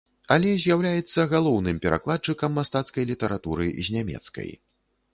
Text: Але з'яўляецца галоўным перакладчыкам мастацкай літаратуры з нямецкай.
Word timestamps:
Але 0.35 0.53
з'яўляецца 0.63 1.25
галоўным 1.33 1.77
перакладчыкам 1.85 2.59
мастацкай 2.61 3.09
літаратуры 3.13 3.71
з 3.71 3.87
нямецкай. 4.01 4.49